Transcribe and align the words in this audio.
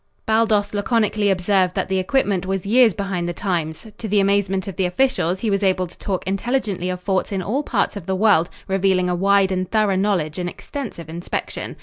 Baldos 0.25 0.73
laconically 0.73 1.29
observed 1.29 1.75
that 1.75 1.87
the 1.87 1.99
equipment 1.99 2.47
was 2.47 2.65
years 2.65 2.91
behind 2.95 3.29
the 3.29 3.33
times. 3.33 3.85
To 3.99 4.07
the 4.07 4.19
amazement 4.19 4.67
of 4.67 4.75
the 4.75 4.87
officials, 4.87 5.41
he 5.41 5.51
was 5.51 5.61
able 5.61 5.85
to 5.85 5.95
talk 5.99 6.25
intelligently 6.25 6.89
of 6.89 6.99
forts 6.99 7.31
in 7.31 7.43
all 7.43 7.61
parts 7.61 7.95
of 7.95 8.07
the 8.07 8.15
world, 8.15 8.49
revealing 8.67 9.09
a 9.09 9.15
wide 9.15 9.51
and 9.51 9.69
thorough 9.69 9.95
knowledge 9.95 10.39
and 10.39 10.49
extensive 10.49 11.07
inspection. 11.07 11.75